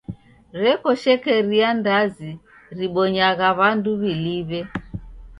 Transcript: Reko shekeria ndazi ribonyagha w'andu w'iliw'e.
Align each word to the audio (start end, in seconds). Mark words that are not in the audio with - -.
Reko 0.61 0.89
shekeria 1.01 1.69
ndazi 1.79 2.31
ribonyagha 2.77 3.47
w'andu 3.57 3.91
w'iliw'e. 3.99 4.59